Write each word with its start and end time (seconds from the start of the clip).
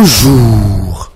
Bonjour. 0.00 1.12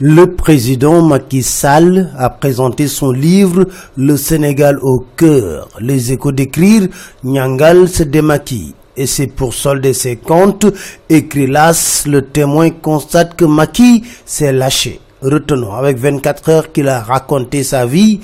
Le 0.00 0.34
président 0.34 1.02
Macky 1.02 1.40
Sall 1.44 2.10
a 2.18 2.30
présenté 2.30 2.88
son 2.88 3.12
livre 3.12 3.68
Le 3.96 4.16
Sénégal 4.16 4.80
au 4.82 5.06
cœur. 5.16 5.68
Les 5.78 6.10
échos 6.10 6.32
d'écrire 6.32 6.88
Nyangal 7.22 7.88
se 7.88 8.02
démaquille. 8.02 8.74
Et 8.96 9.06
c'est 9.06 9.28
pour 9.28 9.54
solder 9.54 9.92
ses 9.92 10.16
comptes, 10.16 10.66
écrit 11.08 11.46
l'As, 11.46 12.08
le 12.08 12.22
témoin 12.22 12.70
constate 12.70 13.36
que 13.36 13.44
Macky 13.44 14.02
s'est 14.26 14.52
lâché. 14.52 14.98
Retenons, 15.22 15.72
avec 15.72 15.98
24 15.98 16.48
heures 16.48 16.72
qu'il 16.72 16.88
a 16.88 17.00
raconté 17.02 17.62
sa 17.62 17.86
vie, 17.86 18.18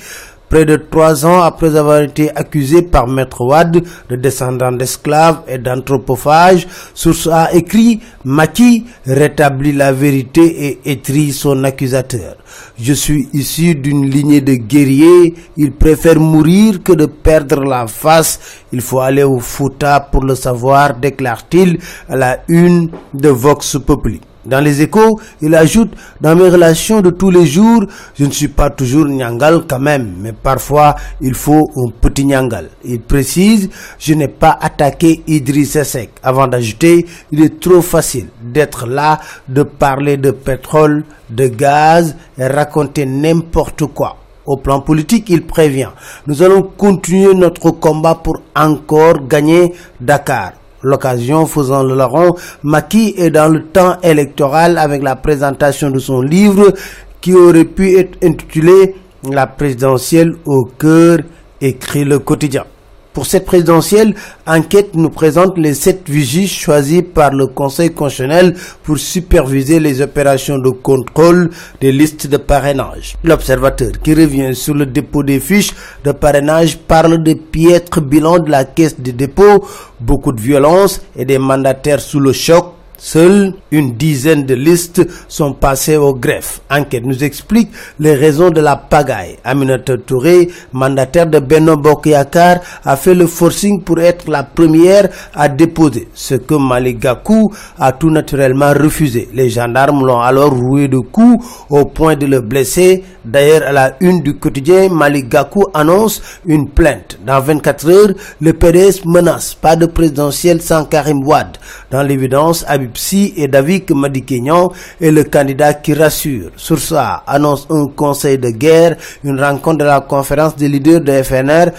près 0.51 0.65
de 0.65 0.75
trois 0.75 1.25
ans 1.25 1.41
après 1.41 1.77
avoir 1.77 2.01
été 2.01 2.29
accusé 2.35 2.81
par 2.81 3.07
Maître 3.07 3.41
Wad 3.45 3.81
de 4.09 4.15
descendant 4.17 4.73
d'esclaves 4.73 5.43
et 5.47 5.57
d'anthropophage, 5.57 6.67
Source 6.93 7.27
a 7.31 7.53
écrit 7.53 8.01
Maki 8.25 8.85
rétablit 9.05 9.71
la 9.71 9.93
vérité 9.93 10.65
et 10.65 10.91
étrit 10.91 11.31
son 11.31 11.63
accusateur. 11.63 12.35
Je 12.77 12.91
suis 12.91 13.29
issu 13.31 13.75
d'une 13.75 14.09
lignée 14.09 14.41
de 14.41 14.55
guerriers, 14.55 15.33
ils 15.55 15.71
préfèrent 15.71 16.19
mourir 16.19 16.83
que 16.83 16.91
de 16.91 17.05
perdre 17.05 17.63
la 17.63 17.87
face. 17.87 18.39
Il 18.73 18.81
faut 18.81 18.99
aller 18.99 19.23
au 19.23 19.39
Fouta 19.39 20.01
pour 20.01 20.25
le 20.25 20.35
savoir, 20.35 20.95
déclare-t-il 20.97 21.79
à 22.09 22.17
la 22.17 22.39
une 22.49 22.89
de 23.13 23.29
Vox 23.29 23.77
Populi. 23.85 24.19
Dans 24.45 24.59
les 24.59 24.81
échos, 24.81 25.19
il 25.41 25.53
ajoute, 25.53 25.91
dans 26.19 26.35
mes 26.35 26.49
relations 26.49 27.01
de 27.01 27.11
tous 27.11 27.29
les 27.29 27.45
jours, 27.45 27.83
je 28.17 28.25
ne 28.25 28.31
suis 28.31 28.47
pas 28.47 28.71
toujours 28.71 29.05
Nyangal 29.05 29.65
quand 29.67 29.79
même, 29.79 30.15
mais 30.19 30.33
parfois 30.33 30.95
il 31.21 31.35
faut 31.35 31.69
un 31.75 31.89
petit 31.91 32.25
Nyangal. 32.25 32.69
Il 32.83 33.01
précise, 33.01 33.69
je 33.99 34.15
n'ai 34.15 34.27
pas 34.27 34.57
attaqué 34.59 35.21
Idriss 35.27 35.81
Seck. 35.83 36.09
Avant 36.23 36.47
d'ajouter, 36.47 37.05
il 37.31 37.43
est 37.43 37.59
trop 37.59 37.83
facile 37.83 38.29
d'être 38.41 38.87
là, 38.87 39.19
de 39.47 39.61
parler 39.61 40.17
de 40.17 40.31
pétrole, 40.31 41.03
de 41.29 41.47
gaz 41.47 42.15
et 42.37 42.47
raconter 42.47 43.05
n'importe 43.05 43.85
quoi. 43.93 44.17
Au 44.47 44.57
plan 44.57 44.81
politique, 44.81 45.29
il 45.29 45.45
prévient, 45.45 45.89
nous 46.25 46.41
allons 46.41 46.63
continuer 46.63 47.35
notre 47.35 47.69
combat 47.69 48.15
pour 48.15 48.41
encore 48.55 49.27
gagner 49.27 49.73
Dakar. 49.99 50.53
L'occasion 50.83 51.45
faisant 51.45 51.83
le 51.83 51.95
larron, 51.95 52.35
Maki 52.63 53.13
est 53.17 53.29
dans 53.29 53.47
le 53.51 53.63
temps 53.67 53.97
électoral 54.01 54.77
avec 54.77 55.03
la 55.03 55.15
présentation 55.15 55.89
de 55.91 55.99
son 55.99 56.21
livre 56.21 56.73
qui 57.21 57.35
aurait 57.35 57.65
pu 57.65 57.97
être 57.97 58.17
intitulé 58.23 58.95
La 59.29 59.45
présidentielle 59.45 60.33
au 60.45 60.65
cœur, 60.65 61.19
écrit 61.61 62.03
le 62.03 62.17
quotidien. 62.19 62.65
Pour 63.13 63.25
cette 63.25 63.45
présidentielle, 63.45 64.15
Enquête 64.47 64.95
nous 64.95 65.09
présente 65.09 65.57
les 65.57 65.73
sept 65.73 66.09
vigies 66.09 66.47
choisis 66.47 67.01
par 67.13 67.31
le 67.31 67.47
Conseil 67.47 67.91
constitutionnel 67.93 68.55
pour 68.83 68.97
superviser 68.97 69.81
les 69.81 70.01
opérations 70.01 70.57
de 70.57 70.69
contrôle 70.69 71.49
des 71.81 71.91
listes 71.91 72.27
de 72.27 72.37
parrainage. 72.37 73.17
L'observateur 73.25 73.91
qui 74.01 74.13
revient 74.13 74.55
sur 74.55 74.75
le 74.75 74.85
dépôt 74.85 75.23
des 75.23 75.41
fiches 75.41 75.71
de 76.05 76.13
parrainage 76.13 76.77
parle 76.77 77.21
de 77.21 77.33
piètre 77.33 77.99
bilan 77.99 78.39
de 78.39 78.49
la 78.49 78.63
caisse 78.63 78.97
des 78.97 79.11
dépôts, 79.11 79.67
beaucoup 79.99 80.31
de 80.31 80.39
violence 80.39 81.01
et 81.17 81.25
des 81.25 81.37
mandataires 81.37 81.99
sous 81.99 82.19
le 82.21 82.31
choc 82.31 82.75
Seules 83.03 83.55
une 83.71 83.93
dizaine 83.95 84.45
de 84.45 84.53
listes 84.53 85.01
sont 85.27 85.53
passées 85.53 85.97
au 85.97 86.13
greffe. 86.13 86.61
Enquête 86.69 87.03
nous 87.03 87.23
explique 87.23 87.71
les 87.99 88.13
raisons 88.13 88.51
de 88.51 88.61
la 88.61 88.75
pagaille. 88.75 89.37
Aminata 89.43 89.97
Touré, 89.97 90.49
mandataire 90.71 91.25
de 91.25 91.39
Beno 91.39 91.77
Bokyakar, 91.77 92.59
a 92.85 92.95
fait 92.95 93.15
le 93.15 93.25
forcing 93.25 93.81
pour 93.81 93.99
être 93.99 94.29
la 94.29 94.43
première 94.43 95.09
à 95.33 95.49
déposer, 95.49 96.09
ce 96.13 96.35
que 96.35 96.53
Malik 96.53 96.99
Gakou 96.99 97.51
a 97.79 97.91
tout 97.91 98.11
naturellement 98.11 98.71
refusé. 98.71 99.29
Les 99.33 99.49
gendarmes 99.49 100.05
l'ont 100.05 100.21
alors 100.21 100.51
roué 100.53 100.87
de 100.87 100.99
coups 100.99 101.43
au 101.71 101.85
point 101.85 102.15
de 102.15 102.27
le 102.27 102.41
blesser. 102.41 103.03
D'ailleurs, 103.25 103.63
à 103.67 103.71
la 103.71 103.95
une 103.99 104.21
du 104.21 104.35
quotidien, 104.35 104.89
Malik 104.89 105.27
Gakou 105.27 105.65
annonce 105.73 106.21
une 106.45 106.69
plainte. 106.69 107.17
Dans 107.25 107.39
24 107.39 107.89
heures, 107.89 108.13
le 108.39 108.53
PDS 108.53 109.05
menace 109.05 109.55
pas 109.55 109.75
de 109.75 109.87
présidentiel 109.87 110.61
sans 110.61 110.85
Karim 110.85 111.25
Wad. 111.25 111.57
Dans 111.89 112.03
l'évidence, 112.03 112.63
Psy 112.93 113.33
et 113.37 113.47
David 113.47 113.91
Madikenyan 113.91 114.71
est 114.99 115.11
le 115.11 115.23
candidat 115.23 115.73
qui 115.75 115.93
rassure. 115.93 116.51
Sur 116.55 116.79
ça, 116.79 117.23
annonce 117.27 117.67
un 117.69 117.87
conseil 117.87 118.37
de 118.37 118.49
guerre, 118.49 118.95
une 119.23 119.39
rencontre 119.41 119.79
de 119.79 119.85
la 119.85 120.01
conférence 120.01 120.55
des 120.55 120.67
leaders 120.69 121.01
de 121.01 121.23
FNR 121.23 121.71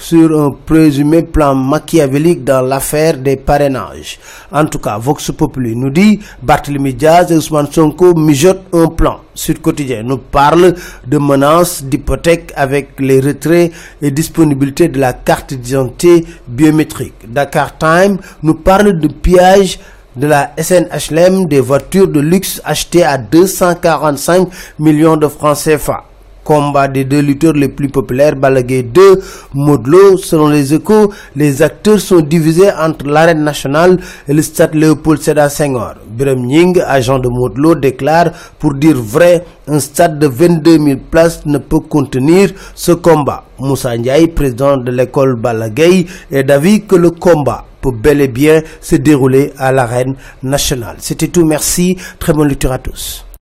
sur 0.00 0.40
un 0.40 0.50
présumé 0.64 1.22
plan 1.22 1.54
machiavélique 1.54 2.42
dans 2.42 2.62
l'affaire 2.62 3.18
des 3.18 3.36
parrainages. 3.36 4.18
En 4.50 4.64
tout 4.64 4.78
cas, 4.78 4.96
Vox 4.98 5.30
Populi 5.30 5.76
nous 5.76 5.90
dit 5.90 6.18
Barthélemy 6.42 6.94
Diaz 6.94 7.30
et 7.30 7.36
Ousmane 7.36 7.70
Sonko 7.70 8.14
mijotent 8.14 8.64
un 8.72 8.86
plan. 8.86 9.20
Sud 9.34 9.60
Quotidien 9.60 10.02
nous 10.02 10.16
parle 10.16 10.74
de 11.06 11.18
menaces 11.18 11.84
d'hypothèque 11.84 12.52
avec 12.56 12.98
les 12.98 13.20
retraits 13.20 13.72
et 14.00 14.10
disponibilité 14.10 14.88
de 14.88 14.98
la 14.98 15.12
carte 15.12 15.52
d'identité 15.52 16.24
biométrique. 16.48 17.14
Dakar 17.30 17.76
Time 17.76 18.16
nous 18.42 18.54
parle 18.54 18.98
de 18.98 19.08
pillage 19.08 19.78
de 20.20 20.26
la 20.26 20.50
SNHLM 20.58 21.46
des 21.46 21.60
voitures 21.60 22.06
de 22.06 22.20
luxe 22.20 22.60
achetées 22.64 23.04
à 23.04 23.16
245 23.16 24.48
millions 24.78 25.16
de 25.16 25.26
francs 25.28 25.56
CFA. 25.64 26.04
Combat 26.44 26.88
des 26.88 27.04
deux 27.04 27.20
lutteurs 27.20 27.52
les 27.54 27.68
plus 27.68 27.88
populaires, 27.88 28.34
Balagé 28.36 28.82
2, 28.82 29.20
Modlo. 29.54 30.16
Selon 30.18 30.48
les 30.48 30.74
échos, 30.74 31.10
les 31.36 31.62
acteurs 31.62 32.00
sont 32.00 32.20
divisés 32.20 32.70
entre 32.72 33.06
l'arène 33.06 33.44
nationale 33.44 33.98
et 34.28 34.32
le 34.34 34.42
stade 34.42 34.74
Léopold 34.74 35.20
Sédar 35.22 35.50
Senghor. 35.50 35.94
Birem 36.10 36.44
Nying, 36.44 36.80
agent 36.86 37.18
de 37.18 37.28
Modlo, 37.28 37.74
déclare 37.74 38.32
pour 38.58 38.74
dire 38.74 38.96
vrai, 38.96 39.44
un 39.68 39.78
stade 39.80 40.18
de 40.18 40.26
22 40.26 40.78
000 40.78 40.98
places 41.10 41.46
ne 41.46 41.58
peut 41.58 41.80
contenir 41.80 42.50
ce 42.74 42.92
combat. 42.92 43.44
Moussa 43.58 43.96
Ndiaye, 43.96 44.28
président 44.28 44.76
de 44.76 44.90
l'école 44.90 45.36
Balagay, 45.36 46.06
est 46.30 46.42
d'avis 46.42 46.82
que 46.84 46.96
le 46.96 47.10
combat 47.10 47.64
peut 47.80 47.92
bel 47.92 48.20
et 48.20 48.28
bien 48.28 48.62
se 48.80 48.96
dérouler 48.96 49.52
à 49.58 49.72
l'arène 49.72 50.14
nationale. 50.42 50.96
C'était 50.98 51.28
tout, 51.28 51.44
merci, 51.44 51.96
très 52.18 52.32
bonne 52.32 52.48
lecture 52.48 52.72
à 52.72 52.78
tous. 52.78 53.24